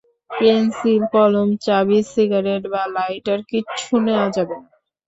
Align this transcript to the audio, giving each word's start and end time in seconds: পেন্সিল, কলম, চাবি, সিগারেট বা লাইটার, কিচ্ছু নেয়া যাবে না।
পেন্সিল, 0.31 1.01
কলম, 1.13 1.49
চাবি, 1.65 1.99
সিগারেট 2.11 2.63
বা 2.73 2.83
লাইটার, 2.95 3.39
কিচ্ছু 3.49 3.93
নেয়া 4.05 4.27
যাবে 4.35 4.55
না। 4.55 4.69